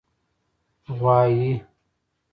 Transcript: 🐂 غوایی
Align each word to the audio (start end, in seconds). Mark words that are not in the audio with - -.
🐂 0.85 0.87
غوایی 1.01 1.53